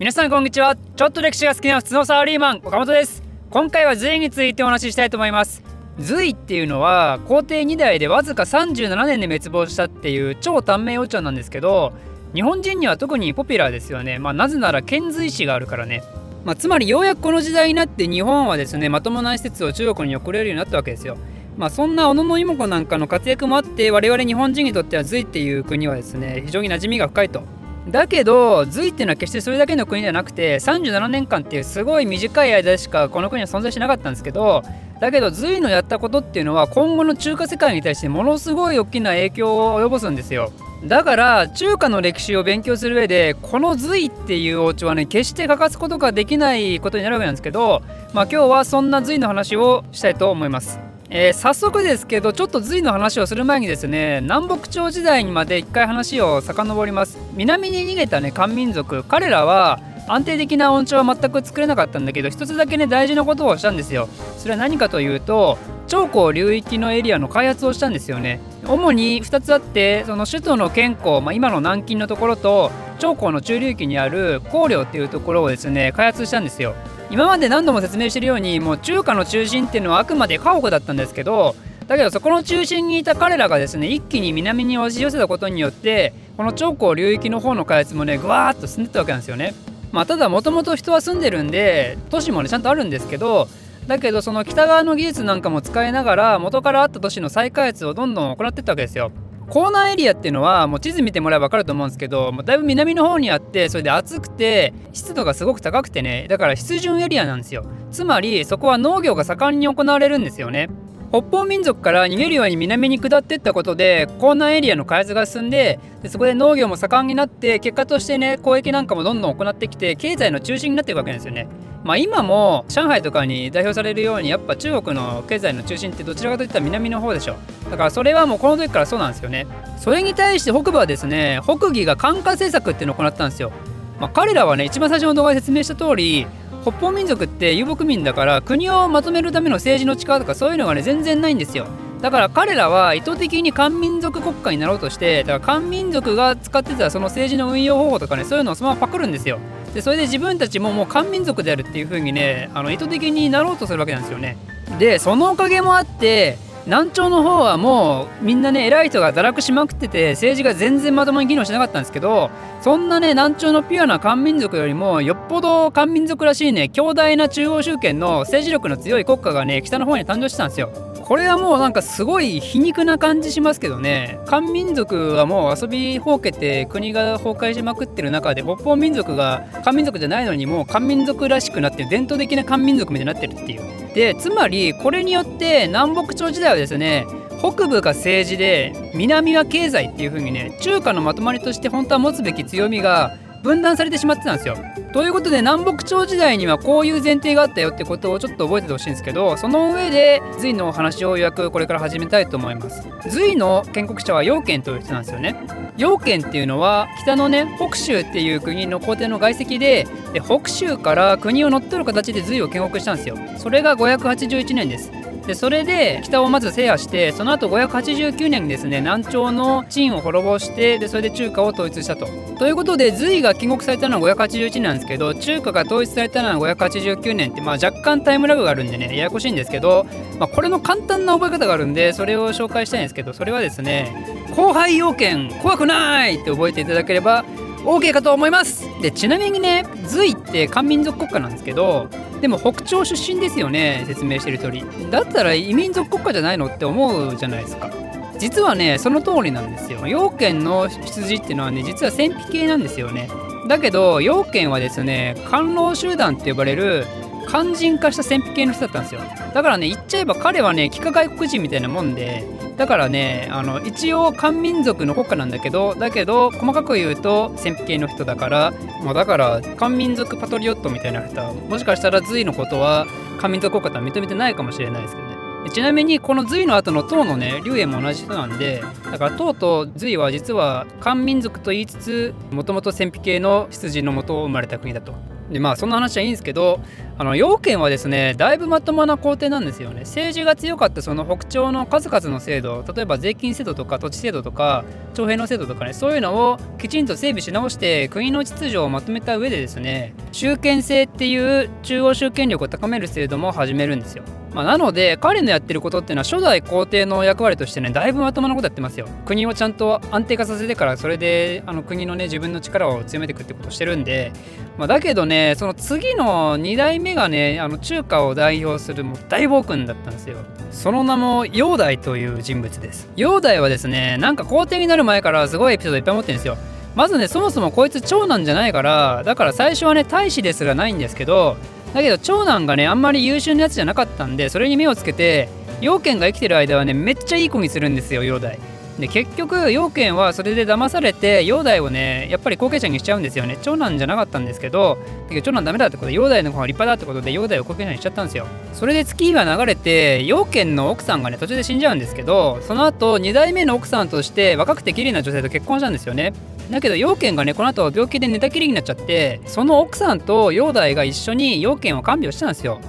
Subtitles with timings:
[0.00, 0.76] 皆さんこんにちは。
[0.96, 3.22] ちょっと歴史が好きな普通のサラリーマン岡本です。
[3.50, 5.62] 今回は隋についてお話ししたいと思います。
[5.98, 11.92] 隋っていうのは皇帝2代でわずか37年で滅亡したっていう超短命王朝なんですけど
[12.32, 14.18] 日本人には特にポピュラーですよね。
[14.18, 16.02] まあなぜなら遣隋使があるからね。
[16.46, 21.18] まあ、つまりようやくこの時代になって日本はですねまともな施設を中国に送れるようになったわけですよ。
[21.58, 27.59] まあ、そんな小野妹子なんかの活躍もあって我々日本人にとっては隋っていう国はですね非常に馴染みが深いと。
[27.88, 34.62] だけど隋っていうのは決してそれだけの国ではなくて37年間っていうすごい短い間しかこの国は存在しなかったんですけど
[35.00, 40.52] だけど隋のやったことっていうのは今後の中華世界に対してものすごい大きな影響を及ぼすんですよ。
[40.84, 47.82] だから中華の歴史を勉強する上でこの隋っていう王朝はね決して欠かすことができないことになるわけなんですけど
[48.14, 50.89] まあ今日はそんな隋の話をしたいと思います。
[51.12, 57.18] えー、早速ですけどちょっと隋の話をする前にですね南北朝時代にまで一回話を遡ります。
[57.34, 59.02] 南に逃げたね漢民族。
[59.02, 64.08] 彼らは安定的な音調は全く作れなかったんだけど一つだけね大事なことをしたんですよ。
[64.38, 65.58] それは何かというと
[65.88, 68.40] 長江流域のエリアの開発をしたんですよね。
[68.68, 76.76] 主に2つあってその首都の健康、まあ、今の南京のところと長江の中流域にある高陵っていうところをですね開発したんですよ。
[77.10, 81.56] 今まで何度も説明してるようにもう中華の中心っていうのはあくまで家屋だったんですけど
[81.88, 89.54] だけどそこの中心にいた彼らがですね一気に南に押し寄せたことによってこの長江流域の方の開発もねぐわーっと進んでったわけなんですよね。
[89.90, 93.48] まあ、ただもともと人は住んでるんで都市もねちゃんとあるんですけど
[93.88, 99.10] だけどその北側の技術なんかも使いながら元からあった都市の再開発をどんどん行ってったわけですよ。
[99.50, 106.26] コーナーエリアっていうのはもう地図見てもらえば分かると思うんですけどもうだいぶ南の方にあってそれで暑くて湿度がすごく高くてね。
[106.28, 107.64] だから湿潤エリアなんですよ。
[107.90, 110.70] つまりそこは農業が盛んに行われるんですよね。
[111.10, 121.48] 北方民族から逃げるように南に下っていったことで港南エリアの開発が進んででそこで農業も盛んになって結果としてね交易なんかもどんどん行ってきて経済の中心になっていくわけですよね。
[121.82, 127.36] まあ、今も上海とかに代表されるようにやっぱ中国の経済の中心ってどちらかといったら南の方でしょ
[127.70, 129.46] だからそれはもうこの時からそうなんですよね。
[129.78, 133.50] それに対して北部はですね北魏が漢化政策っていうのを行ったんですよ、
[133.98, 136.26] まあ、彼らはね一番最初の動画で説明した通り
[136.62, 141.66] 北方民族って遊牧民だから国をまとめるための政治の力とかそういうのがね全然ないんですよ。
[142.00, 149.38] だから彼らは意図的に漢民族国家になろうとしてだから漢民族が使ってたその政治の運用方法とかねそういうのをそのままパクるんですよ。
[149.74, 154.36] でそれで自分たちももう漢民族であるっていう風にねあの意図的になろうとするわけなんですよね。
[154.78, 170.89] でそのおかげもあって南朝の方はもうみんなね偉い人が堕落しまくってて政治が全然まともに機能しなかったんですけどそんなね南朝のピュアな漢民族よりもよっぽど漢民族らしいね強大な中央集権の政治力の強い国家がね北の方に誕生してたんですよ。
[171.10, 187.04] これはもうなんかすごい皮肉な感じしますけどね漢民族はもう遊びほうけて国が崩壊しまくってる中で北方民族が漢民族じゃないのにもう漢民族らしくなって伝統的な漢民族みたいになってるっていうでつまりこれによって南北朝時代はですね
[187.40, 194.54] 北部が政治で南は経済っていう風にね中華のまとまりとして本当は持つべき強みが分断されてしまってたんですよ。
[194.92, 202.88] ということで南北朝時代にはこういう前提があったよってことをちょっと覚えててほしいんですけどその上で隋のお話を予約これから始めたいと思います。
[203.08, 205.36] 隋の建国者は楊堅という人なんですよね。
[205.76, 213.16] 楊堅っていうのは北のね北州っていう国の皇帝の外籍でで北州から国を乗っ取る形で隋を建国したんですよ。
[213.38, 214.90] それが581年です。
[215.30, 222.08] でそれで北をまず制覇してその後589年にですね南朝の陳を滅ぼしてでそれで中華を統一したと。
[222.36, 229.86] ということで隋が建国されたのは581年なんですけど中華が統一されたのは589年ってまあ若干タイムラグがあるんでねややこしいんですけど、
[230.18, 237.24] まあ、これの簡単な覚え方があるんでそれを紹介したいんですけどそれはですね後輩要件怖くないって覚えていただければ
[237.64, 241.88] OK かと思いますでちなみにね隋って漢民族国家なんですけど
[242.20, 244.64] でも北朝出身ですよね説明してる通り。
[244.90, 247.70] だったら異民族国家じゃないのって思うじゃないですか。
[248.18, 249.86] 実はねその通りなんですよ。
[249.86, 253.08] 要件の羊っていうのはね実は戦費系なんですよね。
[253.48, 256.86] だけど要件はですね官僚集団って呼ばれる
[257.28, 259.00] 肝心化した戦費系の人だったんですよ。
[259.32, 262.24] だからね言っちゃえば彼はね幾何外国人みたいなもんで
[262.60, 268.52] だからねあの一応漢民族の国家なんだけどだけど細かく言うと戦費系の人だから、
[268.84, 272.86] まあ、だから漢民族パトリオットみたいな人はもしかしたら隋のことは
[273.16, 275.16] 漢民族国家とは認めてないかもしれないですけどね。
[275.54, 284.92] ちなみにこの隋の後の唐のね龍炎も同じ人なんでだから唐と隋は実は漢民族と言いつつもともと戦費系の出自のもと生まれた国だと。
[285.30, 286.60] でまあそんな話はいいんですけど
[286.98, 289.80] あの要件はですねだいぶまともな工程なんですよね。
[289.80, 304.04] 政治が強かったその北朝の数々の制度例えば税金制度とか土地制度とか徴兵の制度とかねそういうのをきちんと整備し直して国の秩序をまとめた上でですね集権制っていう中央集権力を高める制度も始めるんですよ。
[304.34, 308.86] まあ、なので彼のやってることっていうのは初代皇帝の役割としてねだいぶまともなことやってますよ。
[309.04, 314.12] 国をちゃんと安定化させてからそれであの国のね自分の力を強めていくってことをしてるんで、
[314.56, 320.18] まあ、だけどねその次の2代目がねあの中華を代表するもう大暴君だったんですよ。
[320.52, 322.88] その名も煬帝という人物です。
[322.96, 326.36] 煬帝はですねなんか皇帝になる前からすごいエピソードいっぱい持ってるんですよ。
[326.74, 331.36] まずねそもそもこいつ長男じゃないからだから最初はね大使ですらないんですけど
[331.74, 335.28] だけど長男がねあんまり優秀なやつじゃなかったんでそれに目をつけて
[335.60, 338.38] 要件が生きてる間はねめっちゃいい子にするんですよ煬帝
[338.80, 343.36] で結局要件はそれで騙されて煬帝をねやっぱり後継者にしちゃうんですよね。
[343.42, 344.78] 長男じゃなかったんですけど
[345.08, 348.26] だけど長男ダメだってことで煬帝の方が立派だってことで煬帝を後継者にしちゃったんですよ。
[348.54, 356.12] それで月日が流れて要件の奥さんがね途中で死んじゃうんですけどその後2代目の奥さんとして若くて綺麗な女性と結婚したんですよね。
[356.50, 362.60] だけど要件がねこの後病気で寝たきりになっちゃってその奥さんと煬帝が一緒に要件を看病したんですよ。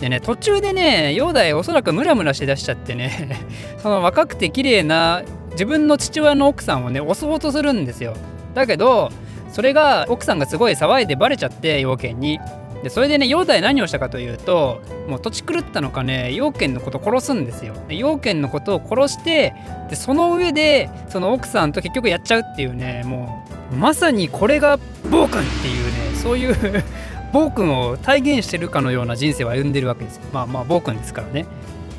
[0.00, 3.46] でね途中でね煬帝おそらくムラムラして出しちゃってね
[3.78, 8.14] その若くて綺麗な自分の父親の奥さんをね襲おうとするんですよ。
[8.54, 9.10] だけど
[9.52, 12.38] それが奥さんがすごい騒いでバレちゃって要件に。
[12.82, 17.74] でそれでね煬帝何をしたかというともう土地狂ったのかね要件のことを殺すんですよ。
[17.88, 19.54] 要件のことを殺して
[19.90, 24.78] でその上でその奥さんと結局やっちゃうっていうねもうまさにこれが
[25.10, 26.84] 暴君っていうねそういう
[27.32, 30.22] 暴君を体現してるかのような人生を歩んでるわけですよ。
[30.32, 31.46] まあまあ暴君ですからね。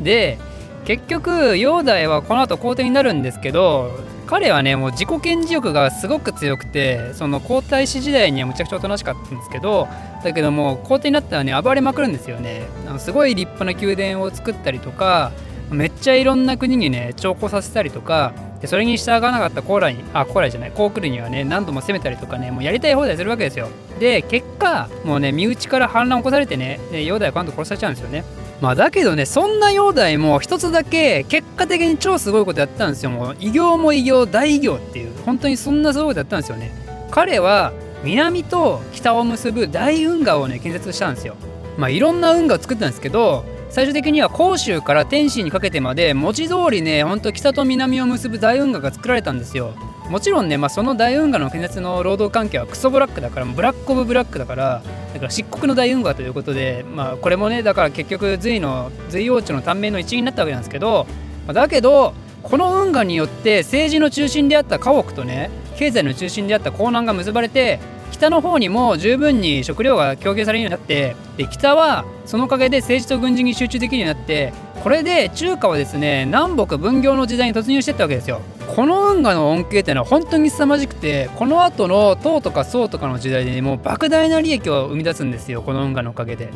[0.00, 0.38] で
[0.84, 9.88] 結局煬帝はこの後皇帝になるんですけど彼はねもう自己顕示欲がすごく強くてその皇太子時代にはむちゃくちゃおとなしかったんですけど
[10.24, 12.64] だけども皇帝になったらね暴れまくるんですよね。
[12.88, 15.32] あのすごい立派な宮殿を作ったりとか
[15.70, 23.68] めっちゃいろんな国にね徴工させたりとかでそれに従わなかった高麗にあ高麗じゃない高句麗にはね何度も攻めたりとかねもうやりたい放題するわけですよ。
[24.00, 28.24] で結果もうね身内から反乱を起こされてねで煬帝は関東殺されちゃうんですよね。
[28.60, 33.10] まあだけどねそんな煬帝も一つだけ結果的に超すごいことやったんですよ。
[33.10, 36.72] もう偉業も偉業大偉業っていう本当にそんなすごいことやったんですよね。
[37.10, 37.72] 彼は
[38.02, 41.36] 南と北を結ぶ大運河をね建設したんですよ。
[41.76, 49.74] まあいろんな運河を作ったんですけど最終的には甲州から天津にかけてまで文字通りねほんと北と南を結ぶ大運河が作られたんですよ。
[50.08, 54.82] もちろんね、まあ、その大運河の建設の労働関係はクソブラックだからブラックオブブラックだから
[55.12, 61.06] だから漆黒の大運河ということで、まあ、これもねだから結局隋の隋王朝の短命の一員になったわけなんですけど、
[61.46, 67.80] ま、だけどこの運河によって政治の中心であった家屋とね経済の中心であった江南が結ばれて
[68.12, 74.52] 北の方にも十分に食料が供給されるようになってで北はそのおかげで政治と軍事に集中できるようになって
[74.82, 78.40] これで中華はですね南北分業の時代に突入してったわけですよ。
[78.74, 86.50] この運河の恩恵っていうのは本当に凄まじくてこの後の唐とか宋とかの時代でもう莫大な利益を生み出すんですよこの運河のおかげで。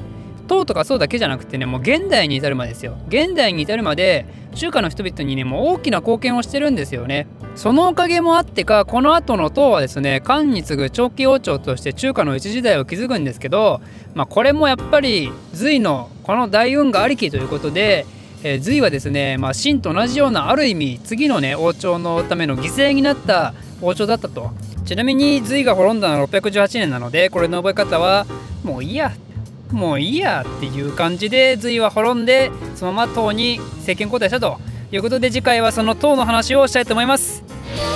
[0.51, 4.27] 唐とかそうだけじゃなくてねもう現代に至るまでですよ現代に至るまで
[4.57, 13.81] 中華の人々にねもう大きな貢献をしてるんですよねそのおかげもあってかこの後の唐はですね漢に次ぐ長期王朝として中華の一時代を築くんですけど、
[14.15, 18.05] まあ、これもやっぱり隋のこの大運がありきということで
[18.43, 23.53] えー、隋はですね、まあ、秦と同じようなある意味次のね王朝のための犠牲になった
[23.83, 24.51] 王朝だったと
[24.87, 28.25] ちなみに隋が滅んだのは618年なのでこれの覚え方は
[28.65, 29.13] もういいや
[29.71, 34.59] もういいやっていう感じで隋は滅んでそのまま唐に政権交代したと
[34.93, 37.45] いうことで次回はその唐の話をしたいと思います。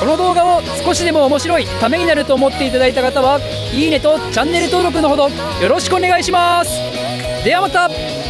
[0.01, 3.41] この動画を少しでも面白いためになると思っていただいた方は
[3.73, 6.71] いいねとチャンネル登録のほどよろしくお願いします。
[7.45, 8.24] ではまた。